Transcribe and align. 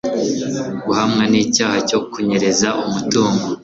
guhamwa 0.85 1.23
n'icyaha 1.31 1.77
cyo 1.89 1.99
kunyereza 2.11 2.69
umutungo 2.85 3.47